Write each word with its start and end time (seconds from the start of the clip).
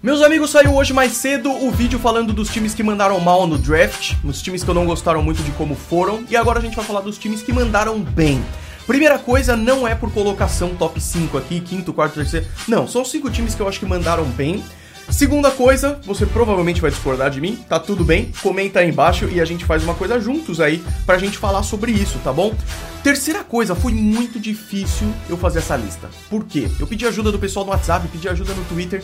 Meus 0.00 0.22
amigos, 0.22 0.50
saiu 0.50 0.76
hoje 0.76 0.92
mais 0.92 1.14
cedo 1.14 1.50
o 1.50 1.72
vídeo 1.72 1.98
falando 1.98 2.32
dos 2.32 2.48
times 2.50 2.72
que 2.72 2.84
mandaram 2.84 3.18
mal 3.18 3.48
no 3.48 3.58
draft, 3.58 4.14
os 4.22 4.40
times 4.40 4.62
que 4.62 4.70
eu 4.70 4.74
não 4.74 4.86
gostaram 4.86 5.20
muito 5.20 5.42
de 5.42 5.50
como 5.50 5.74
foram, 5.74 6.22
e 6.30 6.36
agora 6.36 6.60
a 6.60 6.62
gente 6.62 6.76
vai 6.76 6.84
falar 6.84 7.00
dos 7.00 7.18
times 7.18 7.42
que 7.42 7.52
mandaram 7.52 7.98
bem. 7.98 8.40
Primeira 8.86 9.18
coisa, 9.18 9.56
não 9.56 9.88
é 9.88 9.96
por 9.96 10.12
colocação 10.12 10.72
top 10.76 11.00
5 11.00 11.36
aqui, 11.36 11.58
quinto, 11.58 11.92
quarto, 11.92 12.14
terceiro. 12.14 12.46
Não, 12.68 12.86
são 12.86 13.04
cinco 13.04 13.28
times 13.28 13.56
que 13.56 13.60
eu 13.60 13.66
acho 13.66 13.80
que 13.80 13.86
mandaram 13.86 14.22
bem. 14.24 14.62
Segunda 15.10 15.50
coisa, 15.50 15.98
você 16.04 16.24
provavelmente 16.24 16.80
vai 16.80 16.92
discordar 16.92 17.28
de 17.28 17.40
mim, 17.40 17.56
tá 17.68 17.80
tudo 17.80 18.04
bem? 18.04 18.30
Comenta 18.40 18.78
aí 18.78 18.88
embaixo 18.88 19.28
e 19.28 19.40
a 19.40 19.44
gente 19.44 19.64
faz 19.64 19.82
uma 19.82 19.94
coisa 19.94 20.20
juntos 20.20 20.60
aí 20.60 20.80
pra 21.04 21.18
gente 21.18 21.36
falar 21.36 21.64
sobre 21.64 21.90
isso, 21.90 22.20
tá 22.22 22.32
bom? 22.32 22.54
Terceira 23.02 23.42
coisa, 23.42 23.74
foi 23.74 23.92
muito 23.92 24.38
difícil 24.38 25.12
eu 25.28 25.36
fazer 25.36 25.58
essa 25.58 25.76
lista. 25.76 26.08
Por 26.30 26.44
quê? 26.44 26.70
Eu 26.78 26.86
pedi 26.86 27.04
ajuda 27.04 27.32
do 27.32 27.38
pessoal 27.38 27.64
no 27.64 27.72
WhatsApp, 27.72 28.06
pedi 28.06 28.28
ajuda 28.28 28.54
no 28.54 28.64
Twitter. 28.66 29.02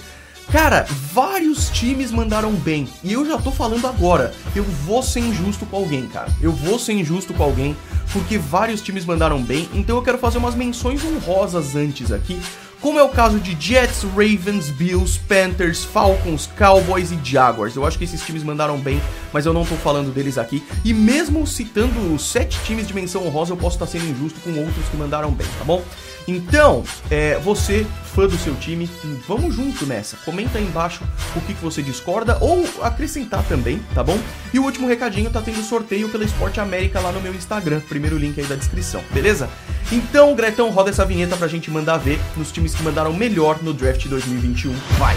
Cara, 0.51 0.87
vários 1.13 1.69
times 1.71 2.11
mandaram 2.11 2.53
bem. 2.53 2.89
E 3.03 3.13
eu 3.13 3.27
já 3.27 3.39
tô 3.39 3.51
falando 3.51 3.87
agora. 3.87 4.33
Eu 4.55 4.63
vou 4.63 5.03
ser 5.03 5.21
injusto 5.21 5.67
com 5.67 5.77
alguém, 5.77 6.07
cara. 6.07 6.29
Eu 6.41 6.53
vou 6.53 6.79
ser 6.79 6.93
injusto 6.93 7.35
com 7.35 7.43
alguém 7.43 7.77
porque 8.13 8.39
vários 8.39 8.81
times 8.81 9.05
mandaram 9.05 9.43
bem. 9.43 9.69
Então 9.75 9.97
eu 9.97 10.03
quero 10.03 10.19
fazer 10.19 10.39
umas 10.39 10.55
menções 10.55 11.03
honrosas 11.05 11.75
antes 11.75 12.13
aqui. 12.13 12.41
Como 12.81 12.99
é 12.99 13.03
o 13.03 13.09
caso 13.09 13.41
de 13.41 13.57
Jets, 13.59 14.03
Ravens, 14.03 14.69
Bills, 14.69 15.19
Panthers, 15.27 15.85
Falcons, 15.85 16.51
Cowboys 16.57 17.11
e 17.11 17.19
Jaguars. 17.25 17.75
Eu 17.75 17.87
acho 17.87 17.97
que 17.97 18.05
esses 18.05 18.21
times 18.21 18.43
mandaram 18.43 18.79
bem, 18.79 19.01
mas 19.35 19.47
eu 19.47 19.53
não 19.53 19.65
tô 19.65 19.75
falando 19.75 20.15
deles 20.15 20.39
aqui. 20.39 20.63
E 20.85 20.95
mesmo 20.95 21.45
citando 21.45 22.15
os 22.15 22.23
sete 22.23 22.57
times 22.63 22.87
de 22.87 22.95
menção 22.95 23.27
honrosa, 23.27 23.53
eu 23.53 23.57
posso 23.57 23.75
estar 23.75 23.87
sendo 23.87 24.09
injusto 24.09 24.39
com 24.41 24.51
outros 24.51 24.89
que 24.89 24.97
mandaram 24.97 25.33
bem, 25.33 25.47
tá 25.59 25.65
bom? 25.65 25.83
Então, 26.27 26.85
é, 27.11 27.37
você, 27.41 27.85
fã 28.15 28.29
do 28.29 28.39
seu 28.39 28.55
time, 28.55 28.89
vamos 29.27 29.55
junto 29.55 29.85
nessa. 29.85 30.17
Comenta 30.19 30.59
aí 30.59 30.65
embaixo 30.65 31.03
o 31.35 31.41
que, 31.41 31.53
que 31.53 31.63
você 31.63 31.83
discorda 31.83 32.39
ou 32.41 32.65
acrescentar 32.81 33.43
também, 33.45 33.83
tá 33.93 34.05
bom? 34.05 34.19
E 34.53 34.59
o 34.59 34.63
último 34.63 34.87
recadinho, 34.87 35.31
tá 35.31 35.43
tendo 35.43 35.63
sorteio 35.63 36.09
pela 36.09 36.25
Esporte 36.25 36.61
América 36.61 37.01
lá 37.01 37.11
no 37.11 37.21
meu 37.21 37.35
Instagram. 37.35 37.81
Primeiro 37.89 38.17
link 38.17 38.41
aí 38.41 38.47
da 38.47 38.55
descrição, 38.55 39.03
beleza? 39.11 39.51
Então, 39.91 40.35
Gretão, 40.37 40.71
roda 40.71 40.91
essa 40.91 41.05
vinheta 41.05 41.37
pra 41.37 41.49
gente 41.49 41.73
mandar 41.73 41.99
ver 41.99 42.21
nos 42.37 42.53
times 42.53 42.73
que 42.73 42.83
mandaram 42.85 43.13
melhor 43.13 43.63
no 43.63 43.75
draft 43.75 44.07
2021. 44.07 44.73
Vai! 44.97 45.17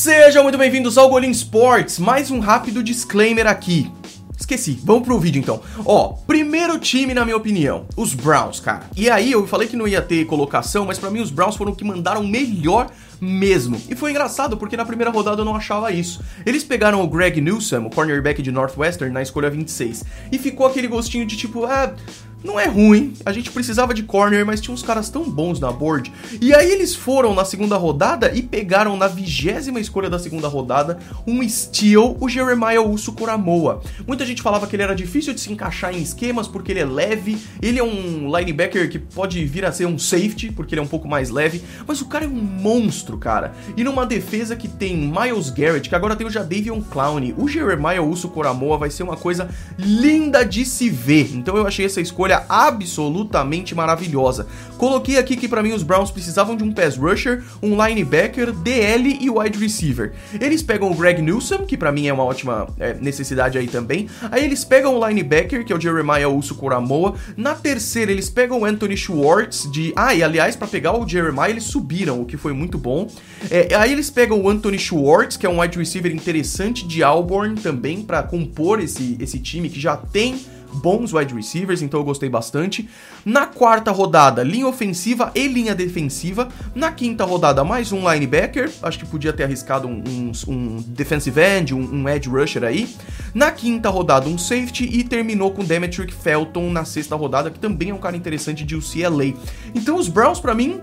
Sejam 0.00 0.42
muito 0.42 0.56
bem-vindos 0.56 0.96
ao 0.96 1.10
Golim 1.10 1.30
Sports. 1.30 1.98
Mais 1.98 2.30
um 2.30 2.40
rápido 2.40 2.82
disclaimer 2.82 3.46
aqui. 3.46 3.92
Esqueci, 4.34 4.80
vamos 4.82 5.02
pro 5.02 5.20
vídeo 5.20 5.38
então. 5.38 5.60
Ó, 5.84 6.14
primeiro 6.26 6.78
time 6.78 7.12
na 7.12 7.22
minha 7.22 7.36
opinião, 7.36 7.84
os 7.94 8.14
Browns, 8.14 8.60
cara. 8.60 8.84
E 8.96 9.10
aí 9.10 9.30
eu 9.30 9.46
falei 9.46 9.68
que 9.68 9.76
não 9.76 9.86
ia 9.86 10.00
ter 10.00 10.24
colocação, 10.24 10.86
mas 10.86 10.98
para 10.98 11.10
mim 11.10 11.20
os 11.20 11.30
Browns 11.30 11.54
foram 11.54 11.74
que 11.74 11.84
mandaram 11.84 12.26
melhor 12.26 12.90
mesmo. 13.20 13.78
E 13.90 13.94
foi 13.94 14.12
engraçado 14.12 14.56
porque 14.56 14.74
na 14.74 14.86
primeira 14.86 15.10
rodada 15.10 15.42
eu 15.42 15.44
não 15.44 15.54
achava 15.54 15.92
isso. 15.92 16.24
Eles 16.46 16.64
pegaram 16.64 17.02
o 17.02 17.06
Greg 17.06 17.38
Newsom, 17.38 17.84
o 17.84 17.90
cornerback 17.90 18.40
de 18.40 18.50
Northwestern, 18.50 19.12
na 19.12 19.20
escolha 19.20 19.50
26. 19.50 20.02
E 20.32 20.38
ficou 20.38 20.66
aquele 20.66 20.88
gostinho 20.88 21.26
de 21.26 21.36
tipo, 21.36 21.66
ah, 21.66 21.94
não 22.42 22.58
é 22.58 22.66
ruim. 22.66 23.14
A 23.24 23.32
gente 23.32 23.50
precisava 23.50 23.92
de 23.92 24.02
corner, 24.02 24.44
mas 24.44 24.60
tinha 24.60 24.74
uns 24.74 24.82
caras 24.82 25.08
tão 25.08 25.28
bons 25.28 25.60
na 25.60 25.70
board. 25.70 26.12
E 26.40 26.54
aí 26.54 26.70
eles 26.70 26.94
foram 26.94 27.34
na 27.34 27.44
segunda 27.44 27.76
rodada 27.76 28.32
e 28.34 28.42
pegaram 28.42 28.96
na 28.96 29.06
vigésima 29.06 29.80
escolha 29.80 30.08
da 30.08 30.18
segunda 30.18 30.48
rodada 30.48 30.98
um 31.26 31.46
steal, 31.48 32.16
o 32.20 32.28
Jeremiah 32.28 32.80
Uso 32.80 33.12
Koramoa. 33.12 33.82
Muita 34.06 34.24
gente 34.24 34.42
falava 34.42 34.66
que 34.66 34.76
ele 34.76 34.82
era 34.82 34.94
difícil 34.94 35.34
de 35.34 35.40
se 35.40 35.52
encaixar 35.52 35.94
em 35.94 36.02
esquemas 36.02 36.48
porque 36.48 36.72
ele 36.72 36.80
é 36.80 36.84
leve. 36.84 37.38
Ele 37.60 37.78
é 37.78 37.84
um 37.84 38.34
linebacker 38.34 38.90
que 38.90 38.98
pode 38.98 39.44
vir 39.44 39.64
a 39.64 39.72
ser 39.72 39.86
um 39.86 39.98
safety 39.98 40.50
porque 40.50 40.74
ele 40.74 40.80
é 40.80 40.84
um 40.84 40.88
pouco 40.88 41.08
mais 41.08 41.30
leve. 41.30 41.62
Mas 41.86 42.00
o 42.00 42.06
cara 42.06 42.24
é 42.24 42.28
um 42.28 42.32
monstro, 42.32 43.18
cara. 43.18 43.52
E 43.76 43.84
numa 43.84 44.06
defesa 44.06 44.56
que 44.56 44.68
tem 44.68 44.96
Miles 44.96 45.50
Garrett, 45.50 45.88
que 45.88 45.94
agora 45.94 46.16
tem 46.16 46.26
o 46.26 46.30
Jadavion 46.30 46.80
Clowney, 46.80 47.34
o 47.36 47.48
Jeremiah 47.48 48.02
Uso 48.02 48.28
Koramoa 48.28 48.78
vai 48.78 48.90
ser 48.90 49.02
uma 49.02 49.16
coisa 49.16 49.48
linda 49.78 50.44
de 50.44 50.64
se 50.64 50.88
ver. 50.88 51.34
Então 51.34 51.56
eu 51.56 51.66
achei 51.66 51.84
essa 51.84 52.00
escolha 52.00 52.29
escolha 52.30 52.44
absolutamente 52.48 53.74
maravilhosa. 53.74 54.46
Coloquei 54.78 55.18
aqui 55.18 55.36
que 55.36 55.48
para 55.48 55.62
mim 55.62 55.72
os 55.72 55.82
Browns 55.82 56.10
precisavam 56.10 56.56
de 56.56 56.64
um 56.64 56.72
pass 56.72 56.96
rusher, 56.96 57.42
um 57.62 57.84
linebacker, 57.84 58.52
DL 58.52 59.18
e 59.20 59.28
wide 59.28 59.58
receiver. 59.58 60.12
Eles 60.40 60.62
pegam 60.62 60.90
o 60.90 60.94
Greg 60.94 61.20
Newsom, 61.20 61.66
que 61.66 61.76
para 61.76 61.92
mim 61.92 62.06
é 62.06 62.12
uma 62.12 62.24
ótima 62.24 62.68
é, 62.78 62.94
necessidade 62.94 63.58
aí 63.58 63.66
também. 63.66 64.08
Aí 64.30 64.44
eles 64.44 64.64
pegam 64.64 64.96
o 64.96 65.06
linebacker, 65.06 65.64
que 65.64 65.72
é 65.72 65.76
o 65.76 65.80
Jeremiah 65.80 66.28
Uso 66.28 66.54
Koramoa. 66.54 67.14
Na 67.36 67.54
terceira 67.54 68.10
eles 68.10 68.30
pegam 68.30 68.60
o 68.60 68.64
Anthony 68.64 68.96
Schwartz 68.96 69.70
de... 69.70 69.92
Ah, 69.96 70.14
e 70.14 70.22
aliás, 70.22 70.56
para 70.56 70.68
pegar 70.68 70.96
o 70.96 71.06
Jeremiah 71.06 71.50
eles 71.50 71.64
subiram, 71.64 72.22
o 72.22 72.24
que 72.24 72.36
foi 72.36 72.52
muito 72.52 72.78
bom. 72.78 73.08
É, 73.50 73.74
aí 73.74 73.92
eles 73.92 74.08
pegam 74.08 74.40
o 74.40 74.48
Anthony 74.48 74.78
Schwartz, 74.78 75.36
que 75.36 75.44
é 75.44 75.48
um 75.48 75.60
wide 75.60 75.78
receiver 75.78 76.14
interessante 76.14 76.86
de 76.86 77.02
Auburn 77.02 77.56
também, 77.56 78.02
para 78.02 78.22
compor 78.22 78.80
esse, 78.80 79.16
esse 79.20 79.38
time 79.38 79.68
que 79.68 79.80
já 79.80 79.96
tem 79.96 80.40
bons 80.72 81.12
wide 81.12 81.34
receivers, 81.34 81.82
então 81.82 82.00
eu 82.00 82.04
gostei 82.04 82.28
bastante. 82.28 82.88
Na 83.24 83.46
quarta 83.46 83.90
rodada, 83.90 84.42
linha 84.42 84.66
ofensiva 84.66 85.30
e 85.34 85.46
linha 85.46 85.74
defensiva. 85.74 86.48
Na 86.74 86.90
quinta 86.92 87.24
rodada, 87.24 87.62
mais 87.64 87.92
um 87.92 88.10
linebacker. 88.10 88.70
Acho 88.82 88.98
que 88.98 89.06
podia 89.06 89.32
ter 89.32 89.44
arriscado 89.44 89.88
um, 89.88 90.02
um, 90.06 90.32
um 90.48 90.84
defensive 90.86 91.40
end, 91.40 91.74
um, 91.74 91.80
um, 91.80 92.08
edge 92.08 92.28
rusher 92.28 92.64
aí. 92.64 92.88
Na 93.34 93.50
quinta 93.50 93.88
rodada, 93.88 94.28
um 94.28 94.38
safety. 94.38 94.84
E 94.84 95.04
terminou 95.04 95.50
com 95.50 95.64
Demetric 95.64 96.12
Felton 96.12 96.70
na 96.70 96.84
sexta 96.84 97.16
rodada, 97.16 97.50
que 97.50 97.58
também 97.58 97.90
é 97.90 97.94
um 97.94 97.98
cara 97.98 98.16
interessante 98.16 98.64
de 98.64 98.76
UCLA. 98.76 99.34
Então 99.74 99.96
os 99.96 100.08
Browns, 100.08 100.40
para 100.40 100.54
mim, 100.54 100.80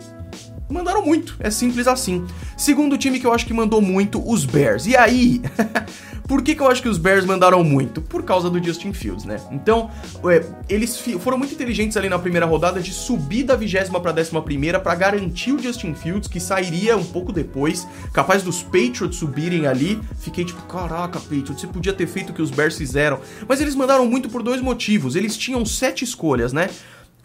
mandaram 0.70 1.04
muito. 1.04 1.36
É 1.40 1.50
simples 1.50 1.88
assim. 1.88 2.26
Segundo 2.56 2.98
time 2.98 3.20
que 3.20 3.26
eu 3.26 3.34
acho 3.34 3.46
que 3.46 3.54
mandou 3.54 3.82
muito, 3.82 4.22
os 4.30 4.46
Bears. 4.46 4.86
E 4.86 4.96
aí, 4.96 5.42
Por 6.28 6.42
que, 6.42 6.54
que 6.56 6.62
eu 6.62 6.68
acho 6.68 6.82
que 6.82 6.90
os 6.90 6.98
Bears 6.98 7.26
mandaram 7.26 7.64
muito? 7.64 8.02
Por 8.02 8.24
causa 8.24 8.50
do 8.50 8.62
Justin 8.62 8.92
Fields, 8.92 9.24
né? 9.24 9.40
Então, 9.50 9.90
é, 10.26 10.44
eles 10.68 11.00
foram 11.20 11.38
muito 11.38 11.54
inteligentes 11.54 11.96
ali 11.96 12.10
na 12.10 12.20
primeira 12.20 12.46
rodada 12.46 12.82
de 12.82 12.92
subir 12.92 13.44
da 13.44 13.56
vigésima 13.56 14.02
para 14.02 14.12
décima 14.12 14.42
primeira 14.42 14.78
para 14.78 14.94
garantir 14.94 15.54
o 15.54 15.60
Justin 15.60 15.94
Fields, 15.94 16.28
que 16.28 16.40
sairia 16.40 16.98
um 16.98 17.06
pouco 17.06 17.32
depois, 17.32 17.88
capaz 18.14 18.44
dos 18.44 18.62
Patriots 18.62 19.16
subirem 19.16 19.68
ali. 19.68 20.02
Fiquei 20.20 20.44
tipo, 20.44 20.62
caraca, 20.64 21.18
Patriots, 21.20 21.62
você 21.62 21.68
podia 21.68 21.94
ter 21.94 22.08
feito 22.08 22.32
o 22.32 22.34
que 22.34 22.42
os 22.42 22.52
Bears 22.52 22.78
fizeram. 22.78 23.22
Mas 23.48 23.62
eles 23.62 23.76
mandaram 23.76 24.06
muito 24.06 24.28
por 24.28 24.44
dois 24.44 24.60
motivos. 24.60 25.16
Eles 25.16 25.38
tinham 25.38 25.66
sete 25.66 26.04
escolhas, 26.04 26.52
né? 26.52 26.70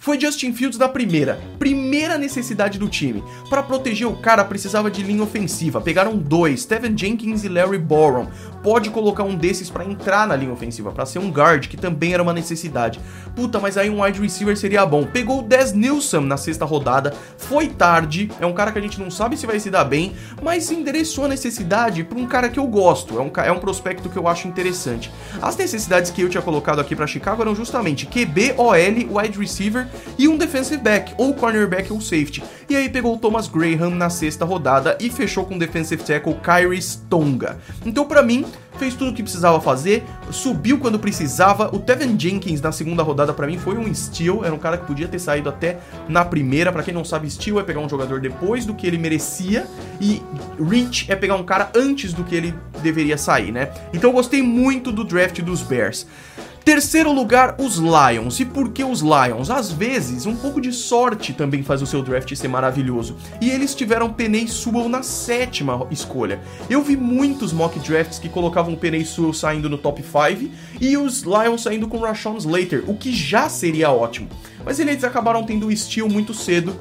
foi 0.03 0.19
Justin 0.19 0.53
Fields 0.53 0.77
da 0.77 0.89
primeira. 0.89 1.41
Primeira 1.93 2.17
necessidade 2.17 2.79
do 2.79 2.89
time. 2.89 3.23
Para 3.51 3.63
proteger 3.63 4.09
o 4.09 4.17
cara, 4.17 4.43
precisava 4.47 4.91
de 4.91 5.03
linha 5.03 5.23
ofensiva. 5.23 5.79
Pegaram 5.79 6.17
dois, 6.17 6.63
Steven 6.63 6.97
Jenkins 6.97 7.45
e 7.45 7.51
Larry 7.51 7.77
Borom. 7.77 8.29
Pode 8.63 8.89
colocar 8.89 9.25
um 9.25 9.35
desses 9.35 9.69
para 9.69 9.85
entrar 9.85 10.27
na 10.27 10.35
linha 10.35 10.53
ofensiva, 10.53 10.91
para 10.91 11.05
ser 11.05 11.19
um 11.19 11.31
guard, 11.31 11.67
que 11.67 11.77
também 11.77 12.15
era 12.15 12.23
uma 12.23 12.33
necessidade. 12.33 12.99
Puta, 13.37 13.59
mas 13.59 13.77
aí 13.77 13.91
um 13.91 14.03
wide 14.03 14.21
receiver 14.21 14.57
seria 14.57 14.87
bom. 14.87 15.05
Pegou 15.05 15.41
o 15.41 15.43
Des 15.43 15.73
Nilsson 15.75 16.21
na 16.21 16.39
sexta 16.39 16.65
rodada. 16.65 17.13
Foi 17.37 17.67
tarde. 17.67 18.31
É 18.41 18.47
um 18.47 18.55
cara 18.55 18.73
que 18.73 18.79
a 18.79 18.83
gente 18.83 18.99
não 18.99 19.11
sabe 19.11 19.37
se 19.37 19.47
vai 19.47 19.61
se 19.61 19.69
dar 19.69 19.85
bem, 19.85 20.15
mas 20.41 20.71
endereçou 20.71 21.27
a 21.27 21.29
necessidade 21.29 22.05
para 22.05 22.19
um 22.19 22.27
cara 22.27 22.49
que 22.49 22.59
eu 22.59 22.67
gosto. 22.67 23.19
É 23.19 23.21
um, 23.21 23.31
é 23.45 23.53
um 23.53 23.59
prospecto 23.59 24.09
que 24.09 24.17
eu 24.17 24.29
acho 24.29 24.49
interessante. 24.49 25.13
As 25.43 25.57
necessidades 25.57 26.11
que 26.11 26.23
eu 26.23 26.29
tinha 26.31 26.43
colocado 26.43 26.81
aqui 26.81 26.97
para 26.97 27.07
Chicago 27.07 27.43
eram 27.43 27.55
justamente 27.55 28.07
QB, 28.07 28.55
OL, 28.57 28.75
wide 29.21 29.39
receiver 29.39 29.89
e 30.17 30.29
um 30.29 30.39
defensive 30.39 30.81
back, 30.81 31.13
ou 31.19 31.35
cornerback 31.35 31.82
ou 31.91 32.01
safety. 32.01 32.43
E 32.69 32.77
aí 32.77 32.89
pegou 32.89 33.15
o 33.15 33.19
Thomas 33.19 33.49
Graham 33.49 33.91
na 33.91 34.11
sexta 34.11 34.45
rodada 34.45 34.97
e 35.01 35.09
fechou 35.09 35.47
com 35.47 35.57
o 35.57 35.59
defensive 35.59 36.03
tackle 36.03 36.37
Kyrie 36.43 36.81
Stonga. 36.81 37.59
Então, 37.87 38.05
para 38.05 38.23
mim, 38.23 38.45
fez 38.79 38.95
tudo 38.95 39.11
o 39.11 39.15
que 39.15 39.23
precisava 39.23 39.61
fazer, 39.61 40.03
subiu 40.31 40.79
quando 40.79 40.99
precisava. 40.99 41.75
O 41.75 41.79
Tevin 41.79 42.19
Jenkins 42.19 42.61
na 42.61 42.73
segunda 42.73 43.03
rodada 43.03 43.33
para 43.33 43.47
mim 43.47 43.59
foi 43.59 43.77
um 43.77 43.93
steal, 43.95 44.45
era 44.45 44.55
um 44.55 44.59
cara 44.59 44.77
que 44.77 44.87
podia 44.87 45.09
ter 45.09 45.19
saído 45.19 45.49
até 45.49 45.79
na 46.09 46.25
primeira. 46.25 46.73
Para 46.73 46.83
quem 46.83 46.93
não 46.93 47.05
sabe, 47.05 47.31
steal 47.31 47.61
é 47.61 47.63
pegar 47.63 47.81
um 47.81 47.89
jogador 47.89 48.21
depois 48.21 48.67
do 48.67 48.75
que 48.75 48.87
ele 48.87 48.99
merecia 48.99 49.67
e 50.01 50.23
reach 50.59 51.11
é 51.11 51.17
pegar 51.17 51.37
um 51.37 51.45
cara 51.45 51.71
antes 51.75 52.13
do 52.13 52.25
que 52.25 52.35
ele 52.35 52.55
deveria 52.83 53.17
sair, 53.17 53.53
né? 53.53 53.71
Então 53.93 54.11
eu 54.11 54.15
gostei 54.15 54.43
muito 54.43 54.91
do 54.91 55.05
draft 55.05 55.41
dos 55.41 55.63
Bears. 55.63 56.07
Terceiro 56.65 57.11
lugar, 57.13 57.57
os 57.59 57.77
Lions. 57.77 58.39
E 58.39 58.45
por 58.45 58.71
que 58.71 58.85
os 58.85 59.01
Lions? 59.01 59.51
Às 59.51 59.73
vezes, 59.73 60.27
um 60.27 60.37
pouco 60.37 60.61
de 60.61 60.73
sorte 60.73 61.33
também 61.33 61.63
faz 61.63 61.83
o 61.83 61.87
seu 61.87 62.03
draft 62.03 62.33
ser 62.35 62.49
maravilhoso. 62.49 63.17
E 63.41 63.51
eles 63.51 63.75
tiveram 63.75 64.13
Penei 64.13 64.47
Sewell 64.47 64.89
na 64.89 65.03
sétima 65.03 65.87
escolha. 65.91 66.41
Eu 66.71 66.83
vi 66.83 66.97
muitos 66.97 67.53
mock 67.53 67.79
drafts 67.81 68.21
que 68.21 68.29
colocavam 68.29 68.75
o 68.75 68.77
Penei 68.77 69.05
Sewell 69.05 69.33
saindo 69.33 69.69
no 69.69 69.77
top 69.77 70.03
5 70.03 70.53
e 70.81 70.97
os 70.97 71.23
Lions 71.23 71.63
saindo 71.63 71.89
com 71.89 71.99
Rashawn 71.99 72.37
Slater, 72.37 72.85
o 72.87 72.95
que 72.95 73.13
já 73.13 73.49
seria 73.49 73.91
ótimo. 73.91 74.29
Mas 74.65 74.79
eles 74.79 75.03
acabaram 75.03 75.43
tendo 75.43 75.67
o 75.67 75.77
steal 75.77 76.09
muito 76.09 76.33
cedo 76.33 76.77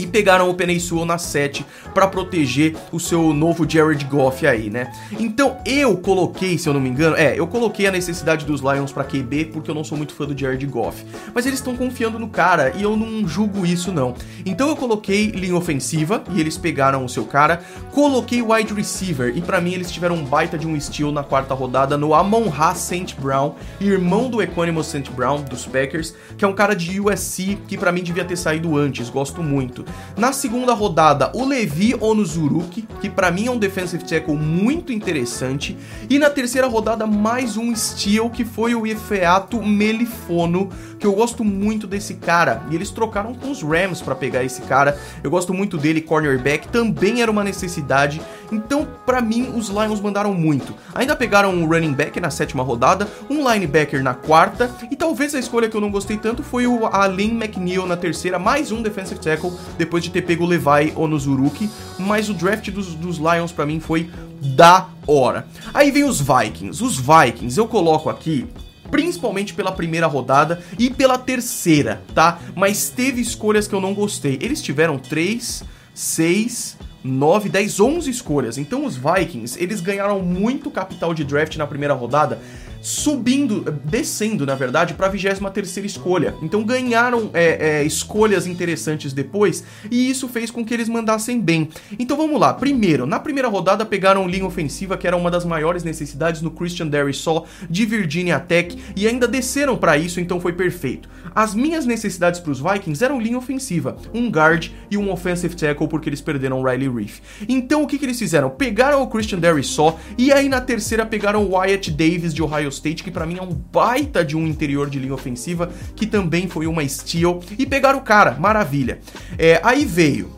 e 0.00 0.06
pegaram 0.06 0.48
o 0.48 0.54
Penei 0.54 0.80
Sewell 0.80 1.04
na 1.04 1.18
7 1.18 1.64
para 1.92 2.06
proteger 2.06 2.74
o 2.90 2.98
seu 2.98 3.34
novo 3.34 3.68
Jared 3.68 4.04
Goff 4.06 4.46
aí, 4.46 4.70
né? 4.70 4.90
Então 5.18 5.58
eu 5.66 5.96
coloquei, 5.98 6.56
se 6.56 6.68
eu 6.68 6.72
não 6.72 6.80
me 6.80 6.88
engano, 6.88 7.16
é, 7.16 7.38
eu 7.38 7.46
coloquei 7.46 7.86
a 7.86 7.90
necessidade 7.90 8.46
dos 8.46 8.60
Lions 8.60 8.92
para 8.92 9.04
QB 9.04 9.46
porque 9.46 9.70
eu 9.70 9.74
não 9.74 9.84
sou 9.84 9.98
muito 9.98 10.14
fã 10.14 10.24
do 10.24 10.36
Jared 10.36 10.64
Goff. 10.66 11.04
Mas 11.34 11.44
eles 11.44 11.58
estão 11.58 11.76
confiando 11.76 12.18
no 12.18 12.28
cara 12.28 12.72
e 12.76 12.82
eu 12.82 12.96
não 12.96 13.28
julgo 13.28 13.66
isso 13.66 13.92
não. 13.92 14.14
Então 14.46 14.68
eu 14.68 14.76
coloquei 14.76 15.26
linha 15.26 15.56
ofensiva 15.56 16.24
e 16.30 16.40
eles 16.40 16.56
pegaram 16.56 17.04
o 17.04 17.08
seu 17.08 17.24
cara, 17.24 17.62
coloquei 17.92 18.40
wide 18.40 18.72
receiver 18.72 19.36
e 19.36 19.42
para 19.42 19.60
mim 19.60 19.74
eles 19.74 19.90
tiveram 19.90 20.16
um 20.16 20.24
baita 20.24 20.56
de 20.56 20.66
um 20.66 20.78
steal 20.80 21.12
na 21.12 21.22
quarta 21.22 21.52
rodada 21.52 21.98
no 21.98 22.14
Amon-Ra 22.14 22.74
St. 22.74 23.16
Brown, 23.20 23.54
irmão 23.80 24.30
do 24.30 24.40
Equanimous 24.40 24.86
St. 24.86 25.10
Brown 25.10 25.42
dos 25.42 25.66
Packers, 25.66 26.14
que 26.38 26.44
é 26.44 26.48
um 26.48 26.54
cara 26.54 26.74
de 26.74 27.00
USC 27.00 27.58
que 27.68 27.76
para 27.76 27.92
mim 27.92 28.02
devia 28.02 28.24
ter 28.24 28.36
saído 28.36 28.76
antes, 28.76 29.10
gosto 29.10 29.42
muito. 29.42 29.84
Na 30.16 30.32
segunda 30.32 30.72
rodada, 30.74 31.30
o 31.34 31.44
Levi 31.44 31.94
Onuzuruki, 31.98 32.86
que 33.00 33.08
para 33.08 33.30
mim 33.30 33.46
é 33.46 33.50
um 33.50 33.58
defensive 33.58 34.04
tackle 34.04 34.36
muito 34.36 34.92
interessante. 34.92 35.76
E 36.08 36.18
na 36.18 36.30
terceira 36.30 36.66
rodada, 36.66 37.06
mais 37.06 37.56
um 37.56 37.74
steal, 37.74 38.30
que 38.30 38.44
foi 38.44 38.74
o 38.74 38.86
Ifeato 38.86 39.62
Melifono, 39.62 40.68
que 40.98 41.06
eu 41.06 41.12
gosto 41.12 41.42
muito 41.44 41.86
desse 41.86 42.14
cara. 42.14 42.62
E 42.70 42.74
eles 42.74 42.90
trocaram 42.90 43.34
com 43.34 43.50
os 43.50 43.62
Rams 43.62 44.02
para 44.02 44.14
pegar 44.14 44.44
esse 44.44 44.60
cara. 44.62 44.98
Eu 45.22 45.30
gosto 45.30 45.54
muito 45.54 45.78
dele, 45.78 46.00
cornerback, 46.00 46.68
também 46.68 47.22
era 47.22 47.30
uma 47.30 47.42
necessidade. 47.42 48.20
Então, 48.52 48.86
para 49.06 49.20
mim, 49.20 49.52
os 49.54 49.68
Lions 49.68 50.00
mandaram 50.00 50.34
muito. 50.34 50.74
Ainda 50.94 51.16
pegaram 51.16 51.54
um 51.54 51.66
running 51.66 51.92
back 51.92 52.20
na 52.20 52.30
sétima 52.30 52.62
rodada, 52.62 53.08
um 53.28 53.48
linebacker 53.48 54.02
na 54.02 54.12
quarta, 54.12 54.70
e 54.90 54.96
talvez 54.96 55.34
a 55.34 55.38
escolha 55.38 55.68
que 55.68 55.76
eu 55.76 55.80
não 55.80 55.90
gostei 55.90 56.16
tanto 56.16 56.42
foi 56.42 56.66
o 56.66 56.86
Alin 56.86 57.30
McNeil 57.30 57.86
na 57.86 57.96
terceira, 57.96 58.38
mais 58.38 58.72
um 58.72 58.82
defensive 58.82 59.20
tackle 59.20 59.52
depois 59.80 60.04
de 60.04 60.10
ter 60.10 60.22
pego 60.22 60.44
o 60.44 60.46
Levi 60.46 60.92
Onozuruki, 60.94 61.68
mas 61.98 62.28
o 62.28 62.34
draft 62.34 62.70
dos, 62.70 62.94
dos 62.94 63.16
Lions 63.16 63.50
para 63.50 63.64
mim 63.64 63.80
foi 63.80 64.10
da 64.40 64.88
hora. 65.06 65.46
Aí 65.72 65.90
vem 65.90 66.04
os 66.04 66.20
Vikings. 66.20 66.84
Os 66.84 66.98
Vikings 66.98 67.58
eu 67.58 67.66
coloco 67.66 68.10
aqui 68.10 68.46
principalmente 68.90 69.54
pela 69.54 69.72
primeira 69.72 70.06
rodada 70.06 70.62
e 70.78 70.90
pela 70.90 71.16
terceira, 71.16 72.02
tá? 72.12 72.40
Mas 72.54 72.90
teve 72.90 73.20
escolhas 73.20 73.66
que 73.66 73.74
eu 73.74 73.80
não 73.80 73.94
gostei. 73.94 74.36
Eles 74.42 74.60
tiveram 74.60 74.98
3, 74.98 75.62
6, 75.94 76.76
9, 77.02 77.48
10, 77.48 77.80
11 77.80 78.10
escolhas. 78.10 78.58
Então 78.58 78.84
os 78.84 78.96
Vikings, 78.96 79.62
eles 79.62 79.80
ganharam 79.80 80.20
muito 80.20 80.70
capital 80.70 81.14
de 81.14 81.24
draft 81.24 81.56
na 81.56 81.66
primeira 81.66 81.94
rodada 81.94 82.38
subindo, 82.80 83.62
descendo, 83.84 84.46
na 84.46 84.54
verdade, 84.54 84.94
para 84.94 85.06
a 85.06 85.10
23 85.10 85.76
escolha. 85.78 86.34
Então 86.42 86.64
ganharam 86.64 87.30
é, 87.32 87.80
é, 87.80 87.84
escolhas 87.84 88.46
interessantes 88.46 89.12
depois 89.12 89.64
e 89.90 90.10
isso 90.10 90.28
fez 90.28 90.50
com 90.50 90.64
que 90.64 90.72
eles 90.72 90.88
mandassem 90.88 91.40
bem. 91.40 91.68
Então 91.98 92.16
vamos 92.16 92.40
lá. 92.40 92.54
Primeiro, 92.54 93.06
na 93.06 93.20
primeira 93.20 93.48
rodada 93.48 93.84
pegaram 93.84 94.28
linha 94.28 94.46
ofensiva, 94.46 94.96
que 94.96 95.06
era 95.06 95.16
uma 95.16 95.30
das 95.30 95.44
maiores 95.44 95.84
necessidades 95.84 96.42
no 96.42 96.50
Christian 96.50 96.86
Darrisaw 96.86 97.46
de 97.68 97.84
Virginia 97.86 98.38
Tech 98.38 98.76
e 98.96 99.06
ainda 99.06 99.28
desceram 99.28 99.76
para 99.76 99.96
isso, 99.96 100.20
então 100.20 100.40
foi 100.40 100.52
perfeito. 100.52 101.08
As 101.34 101.54
minhas 101.54 101.86
necessidades 101.86 102.40
para 102.40 102.50
os 102.50 102.60
Vikings 102.60 103.04
eram 103.04 103.20
linha 103.20 103.38
ofensiva, 103.38 103.96
um 104.12 104.28
guard 104.28 104.68
e 104.90 104.96
um 104.96 105.10
offensive 105.10 105.54
tackle 105.54 105.88
porque 105.88 106.08
eles 106.08 106.20
perderam 106.20 106.62
Riley 106.62 106.88
Reef. 106.88 107.20
Então 107.48 107.82
o 107.82 107.86
que, 107.86 107.98
que 107.98 108.04
eles 108.04 108.18
fizeram? 108.18 108.50
Pegaram 108.50 109.02
o 109.02 109.06
Christian 109.06 109.38
Darrisaw 109.38 109.98
e 110.18 110.32
aí 110.32 110.48
na 110.48 110.60
terceira 110.60 111.06
pegaram 111.06 111.50
Wyatt 111.50 111.90
Davis 111.90 112.34
de 112.34 112.42
Ohio 112.70 112.72
State, 112.72 113.02
que 113.02 113.10
para 113.10 113.26
mim 113.26 113.36
é 113.36 113.42
um 113.42 113.52
baita 113.52 114.24
de 114.24 114.36
um 114.36 114.46
interior 114.46 114.88
de 114.88 114.98
linha 114.98 115.12
ofensiva, 115.12 115.70
que 115.94 116.06
também 116.06 116.48
foi 116.48 116.66
uma 116.66 116.86
steal, 116.88 117.40
e 117.58 117.66
pegaram 117.66 117.98
o 117.98 118.02
cara, 118.02 118.32
maravilha. 118.38 119.00
É, 119.36 119.60
aí 119.62 119.84
veio 119.84 120.30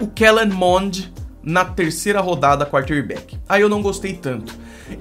o 0.00 0.06
Kellen 0.06 0.50
Mond 0.50 1.12
na 1.42 1.64
terceira 1.64 2.20
rodada 2.20 2.66
quarterback. 2.66 3.38
Aí 3.48 3.62
eu 3.62 3.68
não 3.68 3.82
gostei 3.82 4.12
tanto. 4.12 4.54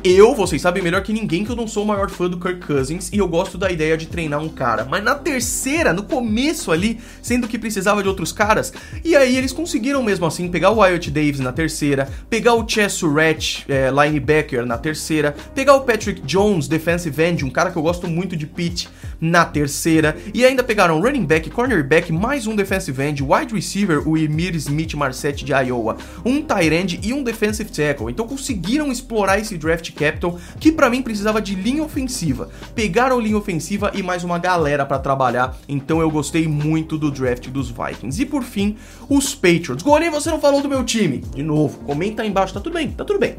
Eu, 0.03 0.33
vocês 0.33 0.61
sabem 0.61 0.81
melhor 0.81 1.01
que 1.01 1.11
ninguém 1.11 1.43
que 1.43 1.51
eu 1.51 1.55
não 1.55 1.67
sou 1.67 1.83
o 1.83 1.87
maior 1.87 2.09
fã 2.09 2.29
do 2.29 2.39
Kirk 2.39 2.65
Cousins 2.65 3.09
e 3.11 3.17
eu 3.17 3.27
gosto 3.27 3.57
da 3.57 3.71
ideia 3.71 3.97
de 3.97 4.07
treinar 4.07 4.39
um 4.39 4.47
cara. 4.47 4.85
Mas 4.85 5.03
na 5.03 5.15
terceira, 5.15 5.91
no 5.91 6.03
começo 6.03 6.71
ali, 6.71 6.99
sendo 7.21 7.47
que 7.47 7.57
precisava 7.57 8.01
de 8.01 8.07
outros 8.07 8.31
caras, 8.31 8.71
e 9.03 9.15
aí 9.15 9.35
eles 9.35 9.51
conseguiram 9.51 10.01
mesmo 10.01 10.25
assim 10.25 10.47
pegar 10.47 10.69
o 10.69 10.77
Wyatt 10.77 11.11
Davis 11.11 11.39
na 11.39 11.51
terceira, 11.51 12.07
pegar 12.29 12.53
o 12.53 12.67
Chess 12.67 12.93
Surratt, 12.93 13.65
é, 13.67 13.89
linebacker, 13.89 14.65
na 14.65 14.77
terceira, 14.77 15.35
pegar 15.53 15.75
o 15.75 15.81
Patrick 15.81 16.21
Jones, 16.21 16.67
defensive 16.67 17.21
end, 17.21 17.43
um 17.43 17.49
cara 17.49 17.71
que 17.71 17.77
eu 17.77 17.81
gosto 17.81 18.07
muito 18.07 18.37
de 18.37 18.45
pitch, 18.45 18.87
na 19.19 19.43
terceira, 19.43 20.15
e 20.33 20.45
ainda 20.45 20.63
pegaram 20.63 21.01
running 21.01 21.25
back, 21.25 21.49
cornerback, 21.49 22.11
mais 22.11 22.47
um 22.47 22.55
defensive 22.55 23.01
end, 23.01 23.21
wide 23.21 23.53
receiver, 23.53 24.07
o 24.07 24.17
Emir 24.17 24.55
Smith 24.55 24.93
Marset 24.93 25.43
de 25.43 25.51
Iowa, 25.51 25.97
um 26.23 26.41
tight 26.41 26.73
end 26.73 26.99
e 27.03 27.11
um 27.11 27.21
defensive 27.21 27.69
tackle. 27.69 28.09
Então 28.09 28.25
conseguiram 28.25 28.91
explorar 28.91 29.39
esse 29.39 29.57
draft 29.57 29.78
draft 29.79 29.93
capital, 29.93 30.39
que 30.59 30.71
para 30.71 30.89
mim 30.89 31.01
precisava 31.01 31.41
de 31.41 31.55
linha 31.55 31.83
ofensiva. 31.83 32.49
Pegaram 32.75 33.19
linha 33.19 33.37
ofensiva 33.37 33.91
e 33.95 34.03
mais 34.03 34.23
uma 34.23 34.37
galera 34.37 34.85
para 34.85 34.99
trabalhar, 34.99 35.57
então 35.67 36.01
eu 36.01 36.11
gostei 36.11 36.47
muito 36.47 36.97
do 36.97 37.09
draft 37.09 37.47
dos 37.47 37.69
Vikings. 37.69 38.21
E 38.21 38.25
por 38.25 38.43
fim, 38.43 38.77
os 39.07 39.33
Patriots. 39.33 39.81
Gorem, 39.81 40.09
você 40.09 40.29
não 40.29 40.39
falou 40.39 40.61
do 40.61 40.69
meu 40.69 40.83
time. 40.83 41.19
De 41.19 41.41
novo, 41.41 41.79
comenta 41.79 42.21
aí 42.21 42.29
embaixo, 42.29 42.53
tá 42.53 42.59
tudo 42.59 42.73
bem, 42.73 42.91
tá 42.91 43.05
tudo 43.05 43.19
bem. 43.19 43.37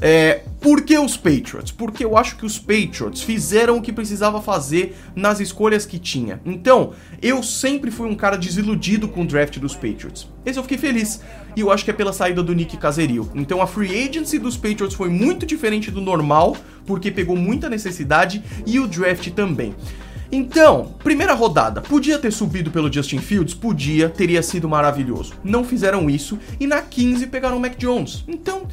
É, 0.00 0.42
por 0.60 0.82
que 0.82 0.98
os 0.98 1.16
Patriots? 1.16 1.72
Porque 1.72 2.04
eu 2.04 2.16
acho 2.16 2.36
que 2.36 2.44
os 2.44 2.58
Patriots 2.58 3.22
fizeram 3.22 3.78
o 3.78 3.82
que 3.82 3.92
precisava 3.92 4.42
fazer 4.42 4.96
nas 5.14 5.40
escolhas 5.40 5.86
que 5.86 5.98
tinha. 5.98 6.40
Então, 6.44 6.92
eu 7.22 7.42
sempre 7.42 7.90
fui 7.90 8.08
um 8.08 8.14
cara 8.14 8.36
desiludido 8.36 9.08
com 9.08 9.22
o 9.22 9.26
draft 9.26 9.58
dos 9.58 9.74
Patriots. 9.74 10.28
Esse 10.44 10.58
eu 10.58 10.62
fiquei 10.62 10.78
feliz. 10.78 11.20
E 11.56 11.60
eu 11.60 11.70
acho 11.70 11.84
que 11.84 11.90
é 11.90 11.94
pela 11.94 12.12
saída 12.12 12.42
do 12.42 12.54
Nick 12.54 12.76
Caserio. 12.76 13.30
Então 13.34 13.62
a 13.62 13.66
free 13.66 14.06
agency 14.06 14.38
dos 14.38 14.56
Patriots 14.56 14.94
foi 14.94 15.08
muito 15.08 15.46
diferente 15.46 15.90
do 15.90 16.02
normal, 16.02 16.54
porque 16.84 17.10
pegou 17.10 17.34
muita 17.34 17.70
necessidade 17.70 18.42
e 18.66 18.78
o 18.78 18.86
draft 18.86 19.30
também. 19.30 19.74
Então, 20.30 20.94
primeira 21.02 21.32
rodada, 21.32 21.80
podia 21.80 22.18
ter 22.18 22.32
subido 22.32 22.70
pelo 22.70 22.92
Justin 22.92 23.18
Fields? 23.18 23.54
Podia, 23.54 24.08
teria 24.08 24.42
sido 24.42 24.68
maravilhoso. 24.68 25.32
Não 25.42 25.64
fizeram 25.64 26.10
isso 26.10 26.38
e 26.58 26.66
na 26.66 26.82
15 26.82 27.28
pegaram 27.28 27.56
o 27.56 27.60
Mac 27.60 27.76
Jones. 27.78 28.24
Então, 28.26 28.66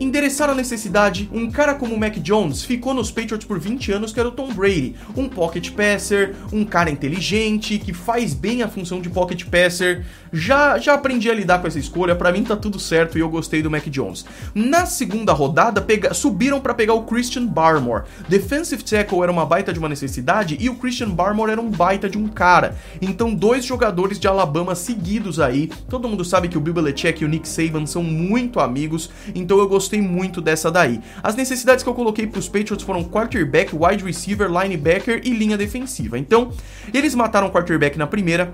endereçaram 0.00 0.52
a 0.52 0.56
necessidade. 0.56 1.28
Um 1.32 1.50
cara 1.50 1.74
como 1.74 1.94
o 1.94 1.98
Mac 1.98 2.16
Jones 2.18 2.64
ficou 2.64 2.94
nos 2.94 3.10
Patriots 3.10 3.46
por 3.46 3.58
20 3.58 3.92
anos, 3.92 4.12
que 4.12 4.20
era 4.20 4.28
o 4.28 4.32
Tom 4.32 4.52
Brady. 4.52 4.94
Um 5.16 5.28
pocket 5.28 5.70
passer, 5.72 6.34
um 6.52 6.64
cara 6.64 6.90
inteligente, 6.90 7.78
que 7.78 7.92
faz 7.92 8.34
bem 8.34 8.62
a 8.62 8.68
função 8.68 9.00
de 9.00 9.10
pocket 9.10 9.44
passer. 9.44 10.04
Já, 10.32 10.78
já 10.78 10.94
aprendi 10.94 11.30
a 11.30 11.34
lidar 11.34 11.60
com 11.60 11.66
essa 11.66 11.78
escolha, 11.78 12.14
para 12.14 12.32
mim 12.32 12.44
tá 12.44 12.56
tudo 12.56 12.78
certo 12.78 13.16
e 13.16 13.20
eu 13.20 13.28
gostei 13.28 13.62
do 13.62 13.70
Mac 13.70 13.86
Jones. 13.86 14.24
Na 14.54 14.86
segunda 14.86 15.32
rodada, 15.32 15.80
pega, 15.80 16.12
subiram 16.12 16.60
para 16.60 16.74
pegar 16.74 16.94
o 16.94 17.04
Christian 17.04 17.46
Barmore. 17.46 18.04
Defensive 18.28 18.82
tackle 18.84 19.22
era 19.22 19.32
uma 19.32 19.46
baita 19.46 19.72
de 19.72 19.78
uma 19.78 19.88
necessidade 19.88 20.56
e 20.60 20.68
o 20.68 20.74
Christian 20.74 21.10
Barmore 21.10 21.52
era 21.52 21.60
um 21.60 21.70
baita 21.70 22.08
de 22.08 22.18
um 22.18 22.28
cara. 22.28 22.76
Então, 23.00 23.34
dois 23.34 23.64
jogadores 23.64 24.18
de 24.18 24.28
Alabama 24.28 24.74
seguidos 24.74 25.40
aí. 25.40 25.70
Todo 25.88 26.08
mundo 26.08 26.24
sabe 26.24 26.48
que 26.48 26.58
o 26.58 26.60
Bill 26.60 26.74
Belichick 26.74 27.22
e 27.22 27.24
o 27.24 27.28
Nick 27.28 27.48
Saban 27.48 27.86
são 27.86 28.02
muito 28.02 28.60
amigos, 28.60 29.10
então 29.34 29.58
eu 29.58 29.68
gostei 29.68 29.87
muito 29.96 30.40
dessa 30.40 30.70
daí. 30.70 31.00
As 31.22 31.34
necessidades 31.34 31.82
que 31.82 31.88
eu 31.88 31.94
coloquei 31.94 32.26
para 32.26 32.38
os 32.38 32.48
Patriots 32.48 32.84
foram 32.84 33.04
quarterback, 33.04 33.74
wide 33.74 34.04
receiver, 34.04 34.48
linebacker 34.50 35.22
e 35.24 35.30
linha 35.30 35.56
defensiva. 35.56 36.18
Então, 36.18 36.52
eles 36.92 37.14
mataram 37.14 37.48
o 37.48 37.50
quarterback 37.50 37.96
na 37.96 38.06
primeira, 38.06 38.52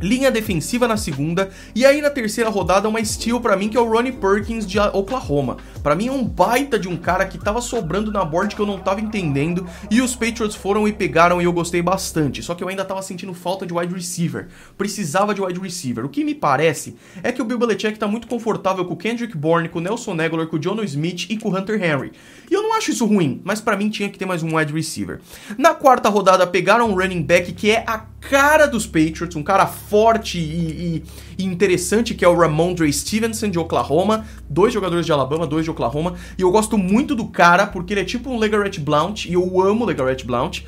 linha 0.00 0.30
defensiva 0.30 0.88
na 0.88 0.96
segunda 0.96 1.50
e 1.74 1.84
aí 1.84 2.00
na 2.00 2.10
terceira 2.10 2.50
rodada 2.50 2.88
uma 2.88 3.04
steal 3.04 3.40
para 3.40 3.56
mim 3.56 3.68
que 3.68 3.76
é 3.76 3.80
o 3.80 3.88
Ronnie 3.88 4.12
Perkins 4.12 4.66
de 4.66 4.78
Oklahoma. 4.78 5.56
Para 5.82 5.94
mim 5.94 6.08
é 6.08 6.12
um 6.12 6.24
baita 6.24 6.78
de 6.78 6.88
um 6.88 6.96
cara 6.96 7.26
que 7.26 7.38
tava 7.38 7.60
sobrando 7.60 8.12
na 8.12 8.24
board 8.24 8.54
que 8.54 8.60
eu 8.60 8.66
não 8.66 8.78
tava 8.78 9.00
entendendo 9.00 9.66
e 9.90 10.00
os 10.00 10.14
Patriots 10.14 10.54
foram 10.54 10.86
e 10.86 10.92
pegaram 10.92 11.40
e 11.40 11.44
eu 11.44 11.52
gostei 11.52 11.82
bastante. 11.82 12.42
Só 12.42 12.54
que 12.54 12.62
eu 12.62 12.68
ainda 12.68 12.84
tava 12.84 13.02
sentindo 13.02 13.34
falta 13.34 13.66
de 13.66 13.72
wide 13.72 13.94
receiver. 13.94 14.48
Precisava 14.76 15.34
de 15.34 15.40
wide 15.40 15.60
receiver. 15.60 16.04
O 16.04 16.08
que 16.08 16.24
me 16.24 16.34
parece 16.34 16.96
é 17.22 17.32
que 17.32 17.40
o 17.40 17.44
Bill 17.44 17.58
Belichick 17.58 17.98
tá 17.98 18.06
muito 18.06 18.26
confortável 18.26 18.84
com 18.84 18.94
o 18.94 18.96
Kendrick 18.96 19.36
Bourne, 19.36 19.68
com 19.68 19.78
o 19.78 19.82
Nelson 19.82 20.12
Aguilar, 20.12 20.46
com 20.46 20.56
o 20.56 20.58
John 20.58 20.82
Smith 20.82 21.26
e 21.30 21.36
com 21.36 21.50
o 21.50 21.56
Hunter 21.56 21.82
Henry. 21.82 22.12
E 22.50 22.54
eu 22.54 22.62
não 22.62 22.74
acho 22.74 22.90
isso 22.90 23.06
ruim, 23.06 23.40
mas 23.44 23.60
para 23.60 23.76
mim 23.76 23.88
tinha 23.88 24.08
que 24.08 24.18
ter 24.18 24.26
mais 24.26 24.42
um 24.42 24.56
wide 24.56 24.72
receiver. 24.72 25.20
Na 25.56 25.74
quarta 25.74 26.08
rodada 26.08 26.46
pegaram 26.46 26.90
um 26.90 26.94
running 26.94 27.22
back 27.22 27.52
que 27.52 27.70
é 27.70 27.84
a 27.86 27.98
cara 28.20 28.66
dos 28.66 28.86
Patriots, 28.86 29.34
um 29.34 29.42
cara 29.42 29.66
forte 29.66 30.38
e, 30.38 31.02
e, 31.38 31.44
interessante 31.44 32.14
que 32.14 32.24
é 32.24 32.28
o 32.28 32.36
Ramondre 32.36 32.92
Stevenson 32.92 33.48
de 33.48 33.58
Oklahoma, 33.58 34.26
dois 34.48 34.72
jogadores 34.72 35.06
de 35.06 35.12
Alabama, 35.12 35.46
dois 35.46 35.64
de 35.64 35.70
Oklahoma, 35.70 36.14
e 36.36 36.42
eu 36.42 36.50
gosto 36.50 36.76
muito 36.76 37.14
do 37.14 37.26
cara 37.26 37.66
porque 37.66 37.94
ele 37.94 38.02
é 38.02 38.04
tipo 38.04 38.30
um 38.30 38.38
Legarrette 38.38 38.78
Blount 38.78 39.24
e 39.24 39.32
eu 39.32 39.62
amo 39.62 39.84
Legarrette 39.84 40.26
Blount. 40.26 40.62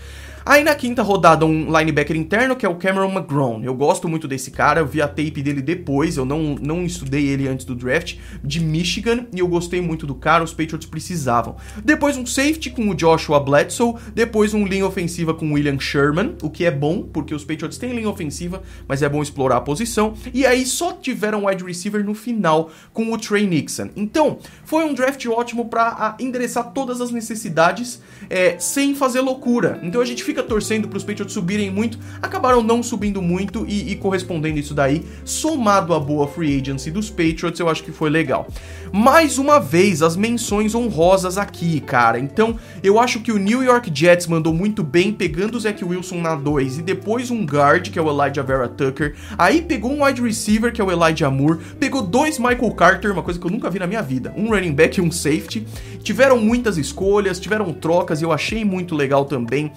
Aí 0.45 0.65
na 0.65 0.75
quinta 0.75 1.03
rodada, 1.03 1.47
um 1.47 1.77
linebacker 1.77 2.17
interno, 2.17 2.57
que 2.57 2.67
é 2.67 2.69
o 2.69 2.75
Cameron 2.75 3.11
McGrone. 3.13 3.65
Eu 3.65 3.75
gosto 3.75 4.09
muito 4.09 4.27
desse 4.27 4.51
cara, 4.51 4.81
eu 4.81 4.87
vi 4.87 5.01
a 5.01 5.07
tape 5.07 5.43
dele 5.43 5.63
depois, 5.63 6.17
eu 6.17 6.25
não, 6.25 6.57
não 6.61 6.85
estudei 6.85 7.29
ele 7.29 7.47
antes 7.47 7.65
do 7.65 7.75
draft, 7.75 8.17
de 8.43 8.61
Michigan, 8.61 9.27
e 9.33 9.39
eu 9.39 9.47
gostei 9.47 9.81
muito 9.81 10.07
do 10.07 10.15
cara, 10.15 10.43
os 10.43 10.53
Patriots 10.53 10.87
precisavam. 10.87 11.57
Depois 11.85 12.17
um 12.17 12.27
safety 12.27 12.71
com 12.71 12.89
o 12.89 12.95
Joshua 12.95 13.39
Bledsoe, 13.39 13.95
depois 14.15 14.53
um 14.53 14.67
linha 14.67 14.87
ofensiva 14.87 15.33
com 15.33 15.47
o 15.47 15.53
William 15.53 15.79
Sherman, 15.79 16.37
o 16.43 16.51
que 16.51 16.65
é 16.65 16.71
bom, 16.71 17.03
porque 17.03 17.35
os 17.35 17.45
Patriots 17.45 17.79
têm 17.79 17.93
linha 17.93 18.09
ofensiva, 18.09 18.63
mas 18.89 19.03
é 19.03 19.09
bom 19.09 19.23
explorar 19.23 19.59
a 19.59 19.61
posição. 19.61 20.15
E 20.35 20.45
aí 20.45 20.67
só 20.67 20.93
tiveram 20.93 21.47
wide 21.47 21.65
receiver 21.65 22.05
no 22.05 22.15
final 22.15 22.71
com 22.93 23.13
o 23.13 23.19
Trey 23.19 23.47
Nixon. 23.47 23.91
Então, 23.95 24.39
foi 24.65 24.85
um 24.85 24.95
draft 24.95 25.25
ótimo 25.27 25.69
para 25.69 26.17
endereçar 26.19 26.73
todas 26.73 27.01
as 27.01 27.11
necessidades 27.11 28.01
é, 28.29 28.59
sem 28.59 28.95
fazer 28.95 29.21
loucura. 29.21 29.81
Então 29.83 30.01
a 30.01 30.05
gente 30.05 30.25
fica 30.33 30.43
torcendo 30.43 30.89
para 30.89 30.97
os 30.97 31.05
Patriots 31.05 31.35
subirem 31.35 31.71
muito, 31.71 31.99
acabaram 32.23 32.63
não 32.63 32.83
subindo 32.83 33.21
muito 33.21 33.67
e, 33.69 33.93
e 33.93 33.97
correspondendo 33.97 34.59
isso 34.59 34.73
daí, 34.73 35.05
somado 35.27 35.93
à 35.93 36.01
boa 36.01 36.27
free 36.27 36.59
agency 36.59 36.91
dos 36.91 37.11
Patriots, 37.11 37.61
eu 37.61 37.69
acho 37.69 37.85
que 37.85 37.93
foi 37.93 38.09
legal. 38.09 38.49
Mais 38.91 39.37
uma 39.37 39.59
vez, 39.59 40.03
as 40.03 40.17
menções 40.17 40.75
honrosas 40.75 41.37
aqui, 41.37 41.81
cara. 41.81 42.19
Então, 42.19 42.59
eu 42.83 42.99
acho 42.99 43.21
que 43.21 43.31
o 43.31 43.39
New 43.39 43.63
York 43.63 43.91
Jets 43.95 44.27
mandou 44.27 44.55
muito 44.55 44.83
bem, 44.83 45.13
pegando 45.13 45.57
o 45.57 45.61
Zach 45.61 45.83
Wilson 45.85 46.21
na 46.21 46.35
2 46.35 46.79
e 46.79 46.83
depois 46.83 47.31
um 47.31 47.45
guard, 47.45 47.91
que 47.91 47.99
é 47.99 48.03
o 48.03 48.11
Elijah 48.11 48.43
Vera 48.43 48.69
Tucker. 48.69 49.15
Aí 49.37 49.61
pegou 49.61 49.93
um 49.93 50.05
wide 50.05 50.23
receiver, 50.23 50.73
que 50.73 50.81
é 50.81 50.85
o 50.85 50.91
Elijah 50.91 51.31
Moore. 51.31 51.59
Pegou 51.79 52.03
dois 52.03 52.39
Michael 52.39 52.71
Carter, 52.73 53.13
uma 53.13 53.23
coisa 53.23 53.39
que 53.39 53.47
eu 53.47 53.51
nunca 53.51 53.69
vi 53.69 53.79
na 53.79 53.87
minha 53.87 54.03
vida. 54.03 54.33
Um 54.37 54.51
running 54.51 54.73
back 54.73 54.99
e 54.99 55.03
um 55.03 55.11
safety. 55.11 55.67
Tiveram 56.03 56.39
muitas 56.39 56.77
escolhas, 56.79 57.39
tiveram 57.39 57.73
trocas 57.73 58.21
e 58.21 58.25
eu 58.25 58.33
achei 58.33 58.65
muito 58.65 58.95
legal 58.95 59.25
também. 59.25 59.73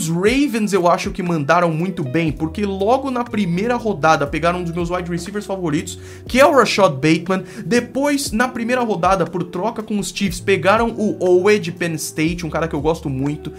Os 0.00 0.08
Ravens 0.08 0.72
eu 0.72 0.88
acho 0.88 1.10
que 1.10 1.22
mandaram 1.22 1.70
muito 1.70 2.02
bem, 2.02 2.32
porque 2.32 2.64
logo 2.64 3.10
na 3.10 3.22
primeira 3.22 3.76
rodada 3.76 4.26
pegaram 4.26 4.60
um 4.60 4.64
dos 4.64 4.72
meus 4.72 4.88
wide 4.88 5.10
receivers 5.10 5.44
favoritos, 5.44 5.98
que 6.26 6.40
é 6.40 6.46
o 6.46 6.56
Rashad 6.56 6.94
Bateman. 6.94 7.44
Depois, 7.66 8.32
na 8.32 8.48
primeira 8.48 8.80
rodada, 8.80 9.26
por 9.26 9.44
troca 9.44 9.82
com 9.82 9.98
os 9.98 10.08
Chiefs, 10.08 10.40
pegaram 10.40 10.94
o 10.96 11.22
Owe 11.22 11.58
de 11.58 11.70
Penn 11.70 11.92
State, 11.96 12.46
um 12.46 12.50
cara 12.50 12.66
que 12.66 12.74
eu 12.74 12.80
gosto 12.80 13.10
muito 13.10 13.52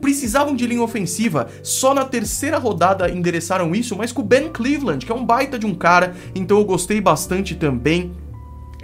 precisavam 0.00 0.54
de 0.54 0.64
linha 0.64 0.80
ofensiva, 0.80 1.48
só 1.60 1.92
na 1.92 2.04
terceira 2.04 2.56
rodada 2.56 3.10
endereçaram 3.10 3.74
isso, 3.74 3.96
mas 3.96 4.12
com 4.12 4.22
o 4.22 4.24
Ben 4.24 4.48
Cleveland, 4.48 5.04
que 5.04 5.10
é 5.10 5.14
um 5.14 5.26
baita 5.26 5.58
de 5.58 5.66
um 5.66 5.74
cara, 5.74 6.14
então 6.36 6.56
eu 6.56 6.64
gostei 6.64 7.00
bastante 7.00 7.56
também. 7.56 8.12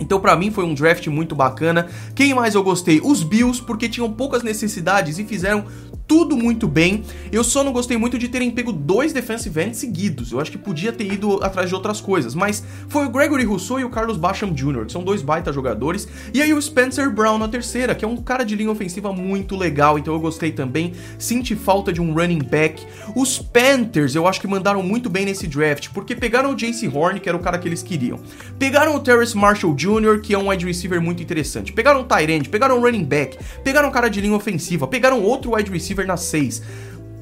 Então, 0.00 0.20
para 0.20 0.34
mim, 0.36 0.50
foi 0.50 0.64
um 0.64 0.74
draft 0.74 1.06
muito 1.06 1.34
bacana. 1.34 1.88
Quem 2.14 2.34
mais 2.34 2.54
eu 2.54 2.62
gostei? 2.62 3.00
Os 3.02 3.22
Bills, 3.22 3.62
porque 3.62 3.88
tinham 3.88 4.10
poucas 4.10 4.42
necessidades 4.42 5.18
e 5.18 5.24
fizeram 5.24 5.64
tudo 6.06 6.36
muito 6.36 6.68
bem. 6.68 7.02
Eu 7.32 7.42
só 7.42 7.64
não 7.64 7.72
gostei 7.72 7.96
muito 7.96 8.18
de 8.18 8.28
terem 8.28 8.50
pego 8.50 8.72
dois 8.72 9.12
defensive 9.12 9.62
ends 9.62 9.78
seguidos. 9.78 10.32
Eu 10.32 10.40
acho 10.40 10.50
que 10.50 10.58
podia 10.58 10.92
ter 10.92 11.10
ido 11.10 11.42
atrás 11.42 11.68
de 11.68 11.74
outras 11.74 12.00
coisas. 12.00 12.34
Mas 12.34 12.62
foi 12.88 13.06
o 13.06 13.10
Gregory 13.10 13.44
Rousseau 13.44 13.80
e 13.80 13.84
o 13.84 13.90
Carlos 13.90 14.16
Basham 14.16 14.52
Jr., 14.52 14.86
que 14.86 14.92
são 14.92 15.02
dois 15.02 15.22
baita 15.22 15.52
jogadores. 15.52 16.06
E 16.32 16.42
aí 16.42 16.52
o 16.52 16.60
Spencer 16.60 17.10
Brown 17.10 17.38
na 17.38 17.48
terceira, 17.48 17.94
que 17.94 18.04
é 18.04 18.08
um 18.08 18.16
cara 18.16 18.44
de 18.44 18.54
linha 18.54 18.70
ofensiva 18.70 19.12
muito 19.12 19.56
legal. 19.56 19.98
Então 19.98 20.12
eu 20.12 20.20
gostei 20.20 20.52
também. 20.52 20.92
Senti 21.18 21.54
falta 21.56 21.92
de 21.92 22.00
um 22.00 22.12
running 22.12 22.42
back. 22.42 22.84
Os 23.14 23.38
Panthers, 23.38 24.14
eu 24.14 24.26
acho 24.26 24.40
que 24.40 24.46
mandaram 24.46 24.82
muito 24.82 25.08
bem 25.08 25.24
nesse 25.24 25.46
draft, 25.46 25.88
porque 25.94 26.14
pegaram 26.14 26.52
o 26.52 26.56
Jace 26.56 26.88
Horn, 26.88 27.20
que 27.20 27.28
era 27.28 27.38
o 27.38 27.40
cara 27.40 27.58
que 27.58 27.68
eles 27.68 27.82
queriam. 27.82 28.18
Pegaram 28.58 28.94
o 28.94 29.00
Terrace 29.00 29.36
Marshall 29.36 29.74
Jr., 29.74 29.83
que 30.22 30.34
é 30.34 30.38
um 30.38 30.50
wide 30.50 30.66
receiver 30.66 31.00
muito 31.00 31.22
interessante. 31.22 31.72
Pegaram 31.72 32.04
Tyrant, 32.04 32.48
pegaram 32.48 32.78
o 32.78 32.82
running 32.82 33.04
back, 33.04 33.38
pegaram 33.62 33.88
um 33.88 33.92
cara 33.92 34.08
de 34.08 34.20
linha 34.20 34.34
ofensiva, 34.34 34.86
pegaram 34.86 35.22
outro 35.22 35.54
wide 35.54 35.70
receiver 35.70 35.84
receiver 35.84 36.06
na 36.06 36.16
6. 36.16 36.62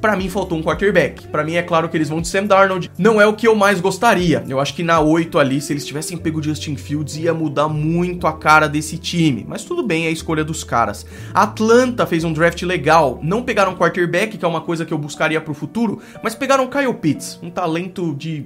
Para 0.01 0.17
mim 0.17 0.29
faltou 0.29 0.59
um 0.59 0.63
quarterback. 0.65 1.29
Para 1.29 1.45
mim 1.45 1.55
é 1.55 1.63
claro 1.63 1.89
que 1.89 1.97
eles 1.97 2.09
vão 2.09 2.21
de 2.21 2.27
Sam 2.27 2.47
Darnold. 2.47 2.91
Não 2.99 3.21
é 3.21 3.27
o 3.27 3.35
que 3.35 3.47
eu 3.47 3.55
mais 3.55 3.81
gostaria. 3.81 4.45
Eu 4.49 4.59
acho 4.59 4.75
que 4.75 4.83
na 4.83 4.99
8 4.99 5.39
ali, 5.39 5.61
se 5.61 5.73
eles 5.73 5.87
tivessem 5.87 6.19
pego 6.19 6.43
Justin 6.43 6.75
Fields, 6.75 7.17
ia 7.17 7.33
mudar 7.33 7.69
muito 7.69 8.27
a 8.27 8.33
cara 8.33 8.69
desse 8.69 8.99
time. 8.99 9.47
Mas 9.49 9.65
tudo 9.65 9.81
bem, 9.81 10.07
é 10.07 10.09
a 10.09 10.11
escolha 10.11 10.43
dos 10.43 10.65
caras. 10.65 11.07
Atlanta 11.33 12.05
fez 12.05 12.25
um 12.25 12.33
draft 12.33 12.61
legal. 12.63 13.21
Não 13.23 13.45
pegaram 13.45 13.77
quarterback, 13.77 14.37
que 14.37 14.45
é 14.45 14.49
uma 14.49 14.61
coisa 14.61 14.85
que 14.85 14.93
eu 14.93 14.99
buscaria 14.99 15.41
pro 15.41 15.55
futuro, 15.55 16.01
mas 16.21 16.35
pegaram 16.35 16.67
Kyle 16.67 16.95
Pitts, 16.95 17.39
um 17.41 17.49
talento 17.49 18.13
de 18.17 18.45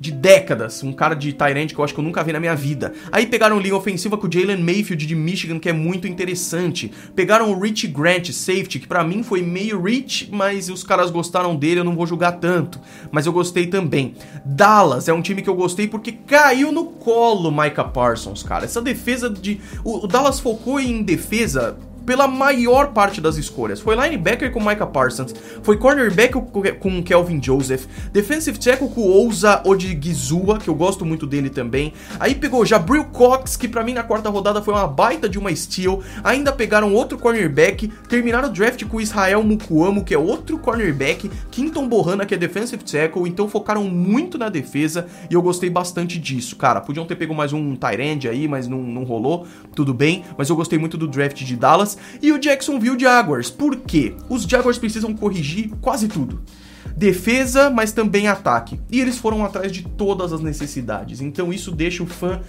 de 0.00 0.10
décadas, 0.10 0.82
um 0.82 0.94
cara 0.94 1.14
de 1.14 1.30
Tyrant 1.34 1.68
que 1.68 1.78
eu 1.78 1.84
acho 1.84 1.92
que 1.92 2.00
eu 2.00 2.04
nunca 2.04 2.24
vi 2.24 2.32
na 2.32 2.40
minha 2.40 2.56
vida. 2.56 2.94
Aí 3.12 3.26
pegaram 3.26 3.60
linha 3.60 3.76
ofensiva 3.76 4.16
com 4.16 4.26
o 4.26 4.32
Jalen 4.32 4.56
Mayfield 4.56 5.06
de 5.06 5.14
Michigan, 5.14 5.58
que 5.58 5.68
é 5.68 5.74
muito 5.74 6.08
interessante. 6.08 6.90
Pegaram 7.14 7.52
o 7.52 7.60
Rich 7.60 7.86
Grant, 7.88 8.30
safety, 8.30 8.78
que 8.78 8.86
para 8.86 9.04
mim 9.04 9.22
foi 9.22 9.42
meio 9.42 9.82
rich, 9.82 10.30
mas 10.32 10.70
os 10.70 10.82
caras 10.82 11.10
gostaram 11.10 11.54
dele, 11.54 11.80
eu 11.80 11.84
não 11.84 11.94
vou 11.94 12.06
julgar 12.06 12.32
tanto. 12.32 12.80
Mas 13.12 13.26
eu 13.26 13.32
gostei 13.32 13.66
também. 13.66 14.14
Dallas 14.42 15.06
é 15.06 15.12
um 15.12 15.20
time 15.20 15.42
que 15.42 15.50
eu 15.50 15.54
gostei 15.54 15.86
porque 15.86 16.12
caiu 16.12 16.72
no 16.72 16.86
colo 16.86 17.52
Micah 17.52 17.84
Parsons, 17.84 18.42
cara. 18.42 18.64
Essa 18.64 18.80
defesa 18.80 19.28
de. 19.28 19.60
O 19.84 20.06
Dallas 20.06 20.40
focou 20.40 20.80
em 20.80 21.02
defesa 21.02 21.76
pela 22.10 22.26
maior 22.26 22.88
parte 22.88 23.20
das 23.20 23.36
escolhas. 23.36 23.78
Foi 23.78 23.94
linebacker 23.94 24.50
com 24.50 24.58
Micah 24.58 24.84
Parsons, 24.84 25.32
foi 25.62 25.76
cornerback 25.76 26.32
com 26.80 27.00
Kelvin 27.04 27.40
Joseph, 27.40 27.86
defensive 28.12 28.58
tackle 28.58 28.88
com 28.88 29.02
Ousa 29.02 29.62
Odigizua, 29.64 30.58
que 30.58 30.66
eu 30.66 30.74
gosto 30.74 31.06
muito 31.06 31.24
dele 31.24 31.48
também. 31.48 31.92
Aí 32.18 32.34
pegou 32.34 32.66
Jabril 32.66 33.04
Cox, 33.04 33.56
que 33.56 33.68
para 33.68 33.84
mim 33.84 33.92
na 33.92 34.02
quarta 34.02 34.28
rodada 34.28 34.60
foi 34.60 34.74
uma 34.74 34.88
baita 34.88 35.28
de 35.28 35.38
uma 35.38 35.54
steal. 35.54 36.02
Ainda 36.24 36.50
pegaram 36.50 36.92
outro 36.92 37.16
cornerback, 37.16 37.86
terminaram 38.08 38.48
o 38.48 38.52
draft 38.52 38.84
com 38.86 39.00
Israel 39.00 39.44
Mukuamo, 39.44 40.02
que 40.02 40.12
é 40.12 40.18
outro 40.18 40.58
cornerback, 40.58 41.30
Quinton 41.52 41.86
Bohanna, 41.86 42.26
que 42.26 42.34
é 42.34 42.36
defensive 42.36 42.82
tackle, 42.82 43.28
então 43.28 43.48
focaram 43.48 43.84
muito 43.84 44.36
na 44.36 44.48
defesa 44.48 45.06
e 45.30 45.34
eu 45.34 45.42
gostei 45.42 45.70
bastante 45.70 46.18
disso, 46.18 46.56
cara. 46.56 46.80
Podiam 46.80 47.06
ter 47.06 47.14
pego 47.14 47.36
mais 47.36 47.52
um 47.52 47.76
tight 47.76 48.02
end 48.02 48.28
aí, 48.28 48.48
mas 48.48 48.66
não, 48.66 48.78
não 48.78 49.04
rolou, 49.04 49.46
tudo 49.76 49.94
bem, 49.94 50.24
mas 50.36 50.50
eu 50.50 50.56
gostei 50.56 50.76
muito 50.76 50.98
do 50.98 51.06
draft 51.06 51.44
de 51.44 51.54
Dallas 51.54 51.99
e 52.20 52.32
o 52.32 52.38
Jacksonville 52.38 52.98
Jaguars. 52.98 53.50
Por 53.50 53.76
quê? 53.76 54.14
Os 54.28 54.42
Jaguars 54.42 54.78
precisam 54.78 55.14
corrigir 55.14 55.70
quase 55.80 56.08
tudo 56.08 56.42
defesa, 56.96 57.70
mas 57.70 57.92
também 57.92 58.28
ataque. 58.28 58.78
E 58.90 59.00
eles 59.00 59.16
foram 59.16 59.42
atrás 59.44 59.72
de 59.72 59.82
todas 59.82 60.32
as 60.32 60.40
necessidades. 60.40 61.20
Então 61.20 61.50
isso 61.50 61.70
deixa 61.70 62.02
o 62.02 62.06
fã 62.06 62.40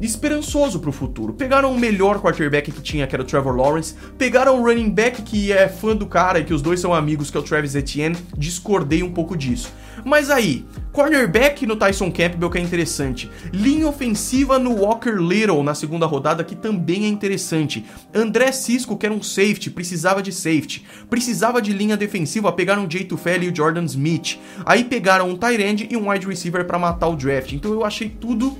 esperançoso 0.00 0.80
pro 0.80 0.92
futuro. 0.92 1.32
Pegaram 1.32 1.72
o 1.72 1.78
melhor 1.78 2.20
quarterback 2.20 2.70
que 2.70 2.80
tinha, 2.80 3.06
que 3.06 3.14
era 3.14 3.22
o 3.22 3.26
Trevor 3.26 3.56
Lawrence. 3.56 3.94
Pegaram 4.18 4.60
o 4.60 4.64
running 4.64 4.90
back 4.90 5.22
que 5.22 5.52
é 5.52 5.68
fã 5.68 5.94
do 5.94 6.06
cara 6.06 6.38
e 6.38 6.44
que 6.44 6.52
os 6.52 6.62
dois 6.62 6.80
são 6.80 6.92
amigos, 6.92 7.30
que 7.30 7.36
é 7.36 7.40
o 7.40 7.42
Travis 7.42 7.74
Etienne. 7.74 8.16
Discordei 8.36 9.02
um 9.02 9.10
pouco 9.10 9.36
disso. 9.36 9.72
Mas 10.04 10.30
aí, 10.30 10.64
cornerback 10.92 11.66
no 11.66 11.76
Tyson 11.76 12.10
Campbell 12.10 12.50
que 12.50 12.58
é 12.58 12.60
interessante. 12.60 13.30
Linha 13.52 13.88
ofensiva 13.88 14.58
no 14.58 14.76
Walker 14.76 15.12
Little 15.12 15.62
na 15.62 15.74
segunda 15.74 16.06
rodada 16.06 16.44
que 16.44 16.54
também 16.54 17.04
é 17.04 17.08
interessante. 17.08 17.84
André 18.14 18.52
Cisco, 18.52 18.96
que 18.96 19.06
era 19.06 19.14
um 19.14 19.22
safety, 19.22 19.70
precisava 19.70 20.22
de 20.22 20.32
safety. 20.32 20.84
Precisava 21.08 21.60
de 21.60 21.72
linha 21.72 21.96
defensiva, 21.96 22.52
pegaram 22.52 22.86
o 22.86 22.90
Jay 22.90 23.04
Tufeli 23.04 23.46
e 23.46 23.50
o 23.50 23.56
Jordan 23.56 23.84
Smith. 23.84 24.38
Aí 24.64 24.84
pegaram 24.84 25.28
um 25.28 25.36
tight 25.36 25.62
end 25.62 25.88
e 25.90 25.96
um 25.96 26.10
wide 26.10 26.26
receiver 26.26 26.64
para 26.64 26.78
matar 26.78 27.08
o 27.08 27.16
draft. 27.16 27.52
Então 27.52 27.72
eu 27.72 27.84
achei 27.84 28.08
tudo 28.08 28.56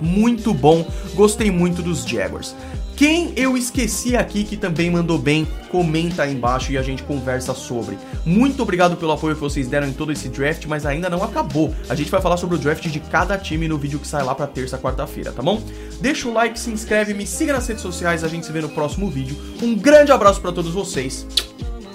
muito 0.00 0.52
bom. 0.52 0.86
Gostei 1.14 1.50
muito 1.50 1.82
dos 1.82 2.04
Jaguars. 2.04 2.54
Quem 2.96 3.34
eu 3.36 3.58
esqueci 3.58 4.16
aqui 4.16 4.42
que 4.42 4.56
também 4.56 4.90
mandou 4.90 5.18
bem, 5.18 5.46
comenta 5.70 6.22
aí 6.22 6.32
embaixo 6.32 6.72
e 6.72 6.78
a 6.78 6.82
gente 6.82 7.02
conversa 7.02 7.52
sobre. 7.52 7.98
Muito 8.24 8.62
obrigado 8.62 8.96
pelo 8.96 9.12
apoio 9.12 9.34
que 9.34 9.40
vocês 9.40 9.68
deram 9.68 9.86
em 9.86 9.92
todo 9.92 10.12
esse 10.12 10.30
draft, 10.30 10.64
mas 10.64 10.86
ainda 10.86 11.10
não 11.10 11.22
acabou. 11.22 11.74
A 11.90 11.94
gente 11.94 12.10
vai 12.10 12.22
falar 12.22 12.38
sobre 12.38 12.56
o 12.56 12.58
draft 12.58 12.86
de 12.86 12.98
cada 12.98 13.36
time 13.36 13.68
no 13.68 13.76
vídeo 13.76 13.98
que 13.98 14.08
sai 14.08 14.24
lá 14.24 14.34
para 14.34 14.46
terça, 14.46 14.78
quarta-feira, 14.78 15.30
tá 15.30 15.42
bom? 15.42 15.62
Deixa 16.00 16.26
o 16.26 16.32
like, 16.32 16.58
se 16.58 16.70
inscreve, 16.70 17.12
me 17.12 17.26
siga 17.26 17.52
nas 17.52 17.66
redes 17.66 17.82
sociais, 17.82 18.24
a 18.24 18.28
gente 18.28 18.46
se 18.46 18.52
vê 18.52 18.62
no 18.62 18.70
próximo 18.70 19.10
vídeo. 19.10 19.36
Um 19.62 19.74
grande 19.74 20.10
abraço 20.10 20.40
para 20.40 20.52
todos 20.52 20.72
vocês. 20.72 21.26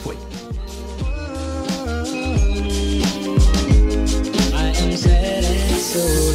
Fui. 0.04 0.16
so 5.92 6.31